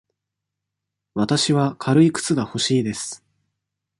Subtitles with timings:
[1.13, 3.23] わたしは軽い靴が欲しいです。